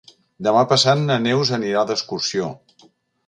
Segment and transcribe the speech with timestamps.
[0.45, 2.51] Demà passat na Neus anirà d'excursió.